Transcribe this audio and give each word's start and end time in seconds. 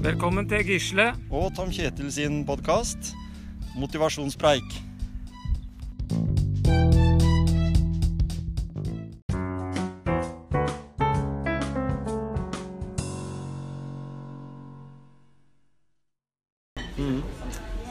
Velkommen 0.00 0.48
til 0.48 0.64
Gisle. 0.64 1.10
Og 1.30 1.50
Tom 1.56 1.68
Kjetil 1.68 2.12
sin 2.12 2.38
podkast 2.48 3.10
Motivasjonspreik. 3.76 4.64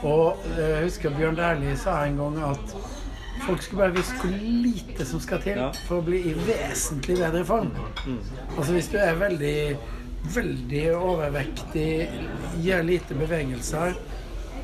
Og 0.04 0.37
eh, 0.57 0.57
jeg 0.57 0.83
husker 0.83 1.14
Bjørn 1.14 1.36
Dæhlie 1.36 1.78
sa 1.78 2.00
en 2.07 2.18
gang 2.18 2.41
at 2.50 2.75
folk 3.46 3.61
skulle 3.61 3.83
bare 3.83 3.96
visst 4.00 4.18
hvor 4.23 4.33
lite 4.41 5.05
som 5.05 5.21
skal 5.21 5.46
til 5.46 5.61
for 5.86 6.01
å 6.01 6.07
bli 6.10 6.25
i 6.32 6.33
vesentlig 6.33 7.21
bedre 7.21 7.46
form. 7.46 7.69
Altså 8.57 8.73
hvis 8.73 8.89
du 8.89 8.97
er 8.97 9.14
veldig, 9.21 9.57
veldig 10.23 10.86
overvektig, 10.96 12.09
gjør 12.64 12.83
lite 12.87 13.15
bevegelser, 13.15 13.93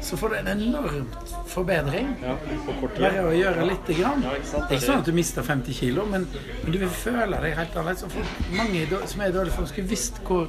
så 0.06 0.18
får 0.20 0.30
du 0.30 0.36
en 0.38 0.48
enormt 0.52 1.32
forbedring. 1.50 2.12
Bare 3.00 3.24
å 3.26 3.32
gjøre 3.34 3.66
lite 3.66 3.96
grann. 3.98 4.22
Det 4.22 4.60
er 4.60 4.76
ikke 4.76 4.82
sånn 4.86 5.00
at 5.02 5.08
du 5.10 5.14
mister 5.18 5.46
50 5.48 5.74
kilo, 5.80 6.04
men, 6.12 6.28
men 6.64 6.72
du 6.76 6.78
vil 6.84 6.92
føle 6.92 7.40
deg 7.42 7.56
helt 7.58 7.78
annerledes. 7.80 8.06
Mange 8.54 8.84
som 9.10 9.22
er 9.26 9.32
i 9.32 9.36
dårlig 9.38 9.56
form, 9.56 9.70
skulle 9.72 9.90
visst 9.90 10.20
hvor 10.28 10.46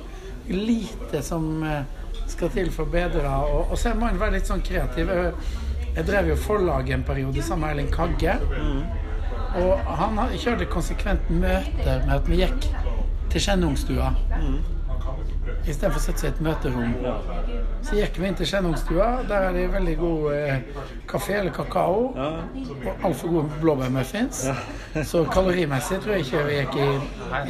lite 0.50 1.22
som 1.24 1.62
eh, 1.64 1.86
skal 2.28 2.50
til 2.54 2.68
for 2.74 2.84
å 2.84 2.92
bedre. 2.92 3.22
Og, 3.46 3.70
og 3.72 3.78
så 3.80 3.92
er 3.94 3.98
mange 4.02 4.20
være 4.20 4.36
litt 4.36 4.50
sånn 4.50 4.62
kreativ. 4.66 5.08
Jeg- 5.14 6.04
drev 6.04 6.26
jo 6.28 6.34
forlaget 6.36 6.92
en 6.98 7.04
periode 7.08 7.40
sammen 7.42 7.62
med 7.64 7.70
Erling 7.78 7.88
Kagge. 7.94 8.34
Og 9.56 9.86
han 9.96 10.18
kjørte 10.36 10.66
konsekvent 10.68 11.30
møter 11.32 12.02
med 12.04 12.12
at 12.18 12.26
vi 12.28 12.42
gikk 12.42 12.66
til 13.32 13.40
Skjennungstua. 13.46 14.10
Istedenfor 15.66 15.98
å 15.98 16.02
sette 16.04 16.20
seg 16.22 16.28
i 16.28 16.32
et 16.34 16.40
møterom. 16.46 16.94
Så 17.86 17.96
gikk 17.98 18.18
vi 18.22 18.28
inn 18.28 18.36
til 18.38 18.46
Skjennungstua. 18.50 19.08
Der 19.28 19.48
er 19.48 19.52
det 19.56 19.64
veldig 19.72 19.96
god 19.98 20.26
eh, 20.34 20.82
kafé 21.10 21.38
eller 21.40 21.54
kakao. 21.54 22.12
Og 22.16 23.02
altfor 23.04 23.28
gode 23.34 23.60
blåbærmuffins. 23.62 24.44
Så 25.06 25.24
kalorimessig 25.32 25.98
tror 26.04 26.16
jeg 26.16 26.26
ikke 26.26 26.44
vi 26.46 26.58
gikk 26.60 26.76
i, 26.82 26.88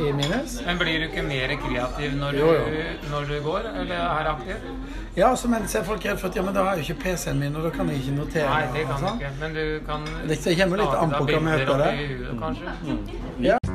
i 0.08 0.12
minus. 0.16 0.58
Men 0.66 0.80
blir 0.80 0.98
du 1.04 1.08
ikke 1.10 1.24
mer 1.28 1.54
kreativ 1.66 2.16
når 2.20 2.32
du, 2.32 2.38
Jo, 2.38 2.52
jo. 2.52 2.86
når 3.12 3.28
du 3.30 3.36
går, 3.44 3.68
eller 3.82 3.96
er 4.00 4.30
aktiv? 4.32 4.70
Ja, 5.16 5.30
så 5.36 5.48
men 5.48 5.64
så 5.68 5.78
er 5.80 5.86
folk 5.88 6.04
redd 6.04 6.18
for 6.20 6.28
at 6.28 6.36
ja, 6.36 6.42
men 6.44 6.52
da 6.56 6.64
har 6.66 6.76
jeg 6.76 6.84
jo 6.88 6.92
ikke 6.94 7.02
PC-en 7.06 7.38
min, 7.40 7.54
og 7.56 7.64
da 7.64 7.70
kan 7.72 7.88
jeg 7.88 8.02
ikke 8.02 8.16
notere. 8.18 8.48
Nei, 8.50 8.66
det 8.74 8.82
kan 8.90 9.00
du 9.00 9.12
ikke. 9.14 9.30
Men 9.40 9.54
du 9.56 9.64
kan 9.86 10.04
Det 10.28 10.40
kommer 10.60 10.82
litt 10.82 10.98
an 11.00 11.14
på 11.16 11.24
hva 11.30 11.40
møtet 11.46 11.72
det 11.80 11.88
er. 11.94 12.36
kanskje. 12.42 13.65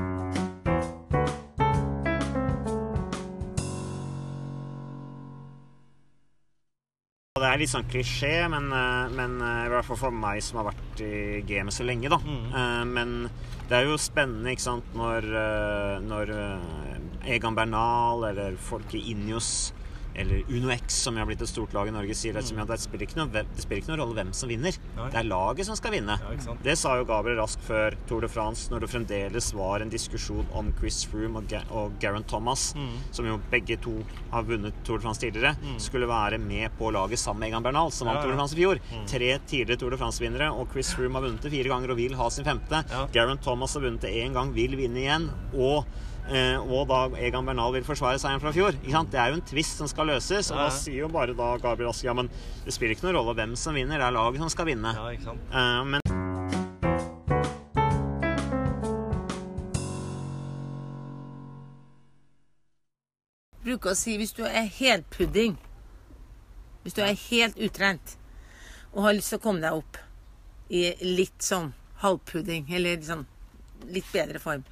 Det 7.42 7.50
er 7.50 7.58
litt 7.58 7.72
sånn 7.72 7.88
klisjé, 7.90 8.36
men, 8.54 8.68
eh, 8.70 9.14
men 9.18 9.40
eh, 9.42 9.64
i 9.66 9.72
hvert 9.74 9.88
fall 9.88 9.98
for 9.98 10.14
meg 10.14 10.44
som 10.46 10.62
har 10.62 10.70
vært 10.70 11.02
i 11.02 11.42
gamet 11.50 11.74
så 11.74 11.88
lenge, 11.88 12.12
da. 12.14 12.20
Mm. 12.22 12.92
Men 12.94 13.16
det 13.72 13.78
er 13.80 13.86
jo 13.88 13.96
spennende, 14.02 14.52
ikke 14.52 14.66
sant, 14.66 14.88
når, 15.00 15.26
eh, 15.40 15.94
når 16.04 16.32
eh, 16.36 17.36
Egan 17.38 17.56
Bernal 17.56 18.26
eller 18.28 18.58
folk 18.60 18.92
i 19.00 19.06
Injos 19.14 19.72
eller 20.16 20.44
Uno 20.50 20.72
X, 20.74 20.98
som 21.06 21.16
jo 21.16 21.22
har 21.24 21.28
blitt 21.30 21.42
et 21.42 21.50
stort 21.50 21.74
lag 21.74 21.88
i 21.88 21.94
Norge, 21.96 22.16
sier 22.18 22.34
det, 22.36 22.44
at 22.44 22.68
det, 22.68 22.78
spiller 22.84 23.08
ikke 23.08 23.20
noe, 23.22 23.30
det 23.32 23.64
spiller 23.64 23.82
ikke 23.82 23.92
noen 23.94 24.02
rolle 24.04 24.18
hvem 24.18 24.32
som 24.36 24.50
vinner. 24.52 24.76
Det 24.98 25.20
er 25.22 25.28
laget 25.28 25.66
som 25.70 25.78
skal 25.80 25.94
vinne. 25.96 26.18
det 26.66 26.76
sa 26.78 26.98
jo 27.00 27.06
Gabriel 27.08 27.40
Rask 27.40 27.60
før 27.64 27.96
Tour 28.10 28.22
de 28.26 28.30
France, 28.32 28.68
når 28.72 28.84
det 28.86 28.90
fremdeles 28.92 29.52
var 29.56 29.82
en 29.86 29.90
diskusjon 29.94 30.46
om 30.58 30.74
Chris 30.80 31.02
Froome 31.08 31.40
og, 31.42 31.48
Ga 31.52 31.62
og 31.72 31.96
Garen 32.04 32.24
Thomas, 32.28 32.74
som 33.12 33.26
jo 33.30 33.40
begge 33.52 33.78
to 33.82 33.96
har 34.34 34.44
vunnet 34.44 34.74
Tour 34.84 35.00
de 35.00 35.08
France 35.08 35.22
tidligere, 35.24 35.56
skulle 35.82 36.08
være 36.12 36.38
med 36.42 36.70
på 36.78 36.92
laget 36.92 37.20
sammen 37.20 37.40
med 37.46 37.50
Egan 37.54 37.64
Bernal, 37.64 37.92
som 37.92 38.08
vant 38.12 38.22
Tour 38.22 38.32
de 38.34 38.38
France 38.42 38.56
i 38.58 38.62
fjor. 38.62 38.84
Tre 39.08 39.32
tidligere 39.48 39.80
Tour 39.80 39.92
de 39.96 39.98
France-vinnere, 40.02 40.52
og 40.52 40.68
Chris 40.74 40.94
Froome 40.96 41.20
har 41.20 41.28
vunnet 41.30 41.42
det 41.48 41.52
fire 41.56 41.72
ganger 41.72 41.92
og 41.96 41.98
vil 42.04 42.16
ha 42.20 42.30
sin 42.30 42.46
femte. 42.48 42.84
Garen 43.16 43.38
Thomas 43.42 43.74
har 43.78 43.82
vunnet 43.88 44.02
det 44.04 44.12
én 44.26 44.34
gang, 44.36 44.52
vil 44.54 44.76
vinne 44.80 45.00
igjen. 45.06 45.30
og 45.56 45.86
og 46.62 46.88
da 46.88 47.02
Egan 47.20 47.48
Bernal 47.48 47.74
vil 47.76 47.86
forsvare 47.88 48.20
seieren 48.22 48.42
fra 48.44 48.54
fjor. 48.56 48.76
Ikke 48.80 48.94
sant? 48.96 49.12
Det 49.12 49.20
er 49.20 49.32
jo 49.32 49.40
en 49.40 49.48
tvist 49.50 49.82
som 49.82 49.90
skal 49.92 50.12
løses. 50.14 50.52
Og 50.54 50.62
da 50.62 50.70
sier 50.76 51.04
jo 51.04 51.12
bare 51.12 51.36
da 51.38 51.54
Gabriel 51.62 51.92
Aske 51.92 52.08
ja, 52.08 52.16
men 52.18 52.30
det 52.66 52.76
spiller 52.76 52.96
ikke 52.96 53.10
noen 53.10 53.20
rolle 53.20 53.38
hvem 53.42 53.58
som 53.60 53.76
vinner, 53.76 54.00
det 54.00 54.08
er 54.08 54.16
laget 54.16 54.44
som 54.44 54.54
skal 54.54 54.70
vinne. 54.72 54.94
Eh, 54.94 55.84
men 55.92 56.00
bruker 63.62 63.94
å 63.94 63.98
si 63.98 64.18
hvis 64.20 64.34
du 64.36 64.44
er 64.46 64.66
helt 64.80 65.08
pudding, 65.14 65.58
hvis 66.84 66.98
du 66.98 67.04
er 67.06 67.14
helt 67.30 67.60
utrent 67.62 68.18
og 68.92 69.06
har 69.06 69.16
lyst 69.16 69.32
til 69.32 69.40
å 69.40 69.44
komme 69.44 69.64
deg 69.64 69.78
opp 69.78 70.00
i 70.72 70.88
litt 71.06 71.44
sånn 71.46 71.72
halvpudding, 72.02 72.66
eller 72.74 73.02
sånn 73.06 73.26
litt 73.92 74.08
bedre 74.14 74.42
form, 74.42 74.64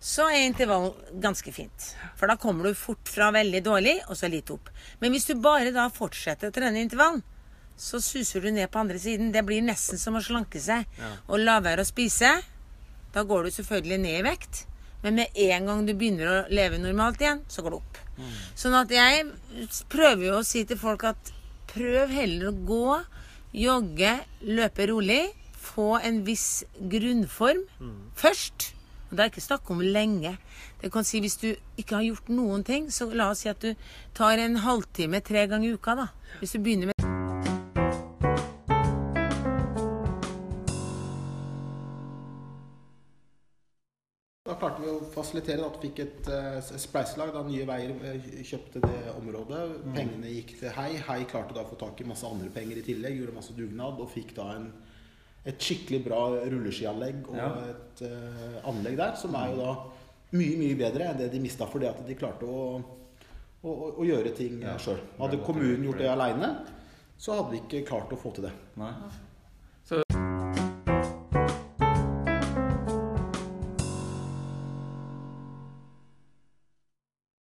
så 0.00 0.28
er 0.30 0.44
intervall 0.46 0.92
ganske 1.18 1.52
fint. 1.52 1.88
For 2.16 2.30
da 2.30 2.36
kommer 2.38 2.68
du 2.68 2.74
fort 2.78 3.08
fra 3.10 3.32
veldig 3.34 3.62
dårlig, 3.66 3.96
og 4.06 4.16
så 4.16 4.30
litt 4.30 4.50
opp. 4.54 4.70
Men 5.00 5.10
hvis 5.14 5.26
du 5.26 5.34
bare 5.42 5.72
da 5.74 5.88
fortsetter 5.90 6.50
å 6.50 6.54
trene 6.54 6.80
intervall, 6.84 7.20
så 7.78 8.00
suser 8.02 8.42
du 8.42 8.50
ned 8.50 8.70
på 8.70 8.78
andre 8.78 8.98
siden. 8.98 9.32
Det 9.34 9.42
blir 9.46 9.62
nesten 9.62 9.98
som 9.98 10.14
å 10.18 10.22
slanke 10.22 10.58
seg 10.62 10.86
og 11.28 11.38
la 11.42 11.58
være 11.62 11.82
å 11.82 11.86
spise. 11.88 12.30
Da 13.14 13.22
går 13.26 13.44
du 13.44 13.50
selvfølgelig 13.54 13.98
ned 14.02 14.20
i 14.20 14.26
vekt. 14.26 14.64
Men 15.02 15.14
med 15.14 15.36
en 15.38 15.66
gang 15.70 15.84
du 15.86 15.92
begynner 15.94 16.26
å 16.26 16.38
leve 16.50 16.78
normalt 16.82 17.20
igjen, 17.22 17.42
så 17.48 17.62
går 17.62 17.70
det 17.70 17.78
opp. 17.78 17.98
Sånn 18.58 18.74
at 18.74 18.90
jeg 18.90 19.28
prøver 19.88 20.24
jo 20.26 20.38
å 20.40 20.46
si 20.46 20.64
til 20.66 20.78
folk 20.78 21.04
at 21.06 21.30
prøv 21.70 22.10
heller 22.10 22.48
å 22.50 22.56
gå, 22.66 22.98
jogge, 23.54 24.16
løpe 24.42 24.88
rolig. 24.90 25.20
Få 25.58 25.98
en 26.02 26.24
viss 26.26 26.64
grunnform 26.78 27.62
først. 28.18 28.72
Og 29.08 29.16
det 29.16 29.24
er 29.24 29.30
ikke 29.32 29.40
snakk 29.40 29.70
om 29.72 29.80
lenge. 29.80 30.36
Det 30.82 30.92
kan 30.92 31.04
si 31.04 31.20
Hvis 31.20 31.36
du 31.36 31.48
ikke 31.76 31.96
har 31.96 32.04
gjort 32.04 32.28
noen 32.28 32.64
ting, 32.64 32.92
så 32.92 33.08
la 33.08 33.30
oss 33.32 33.44
si 33.44 33.48
at 33.48 33.62
du 33.62 33.74
tar 34.14 34.38
en 34.38 34.56
halvtime 34.56 35.20
tre 35.20 35.46
ganger 35.48 35.70
i 35.70 35.72
uka. 35.72 35.94
da. 35.94 36.06
Hvis 36.38 36.52
du 36.52 36.58
begynner 36.58 36.86
med 36.86 36.94
Da 44.48 44.54
klarte 44.56 44.80
vi 44.80 44.88
å 44.88 45.00
fasilitere 45.12 45.64
at 45.64 45.74
vi 45.76 45.88
fikk 45.90 45.98
et 46.00 46.28
uh, 46.32 46.78
spleiselag 46.80 47.34
da 47.34 47.42
Nye 47.44 47.66
Veier 47.68 47.90
eh, 48.08 48.28
kjøpte 48.48 48.80
det 48.80 49.12
området. 49.12 49.58
Pengene 49.92 50.30
gikk 50.32 50.54
til 50.60 50.72
Hei. 50.72 50.94
Hei 51.04 51.18
klarte 51.28 51.52
da 51.56 51.66
å 51.66 51.68
få 51.68 51.76
tak 51.80 52.00
i 52.00 52.06
masse 52.08 52.24
andre 52.24 52.48
penger 52.52 52.80
i 52.80 52.84
tillegg. 52.86 53.18
Gjorde 53.20 53.36
masse 53.36 53.56
dugnad 53.56 54.00
og 54.00 54.08
fikk 54.08 54.32
da 54.38 54.48
en, 54.56 54.70
et 55.48 55.64
skikkelig 55.64 56.02
bra 56.04 56.20
rulleskianlegg 56.44 57.30
og 57.32 57.60
et 57.64 58.02
uh, 58.04 58.58
anlegg 58.68 58.98
der 59.00 59.14
som 59.20 59.36
er 59.38 59.52
jo 59.52 59.60
da 59.62 59.74
mye, 60.36 60.56
mye 60.60 60.76
bedre 60.78 61.08
enn 61.08 61.20
det 61.22 61.30
de 61.32 61.40
mista 61.42 61.68
fordi 61.70 61.88
at 61.88 62.02
de 62.04 62.16
klarte 62.18 62.48
å, 62.48 62.66
å, 62.76 63.70
å, 63.70 63.92
å 63.96 64.08
gjøre 64.08 64.34
ting 64.36 64.60
ja. 64.64 64.76
sjøl. 64.82 65.00
Hadde 65.20 65.40
kommunen 65.46 65.86
gjort 65.88 66.02
det 66.02 66.10
aleine, 66.12 66.52
så 67.18 67.38
hadde 67.38 67.54
vi 67.54 67.62
ikke 67.64 67.86
klart 67.88 68.12
å 68.12 68.20
få 68.20 68.34
til 68.36 68.48
det. 68.48 68.54